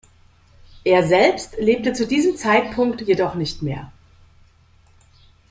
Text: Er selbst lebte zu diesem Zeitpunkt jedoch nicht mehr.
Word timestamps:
Er 0.83 1.03
selbst 1.07 1.57
lebte 1.59 1.93
zu 1.93 2.07
diesem 2.07 2.35
Zeitpunkt 2.35 3.01
jedoch 3.03 3.35
nicht 3.35 3.61
mehr. 3.61 3.91